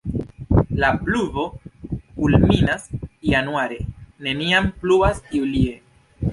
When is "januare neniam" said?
3.35-4.75